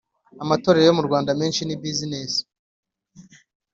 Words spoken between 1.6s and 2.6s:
ni buzinesi